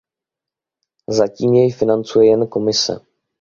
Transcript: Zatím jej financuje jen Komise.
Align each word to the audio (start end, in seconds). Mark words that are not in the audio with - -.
Zatím 1.09 1.53
jej 1.53 1.71
financuje 1.71 2.29
jen 2.29 2.47
Komise. 2.47 2.99